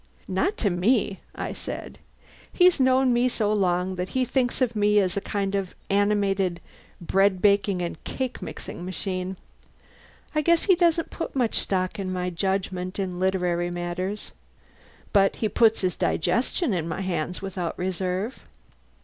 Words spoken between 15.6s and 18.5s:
his digestion in my hands without reserve.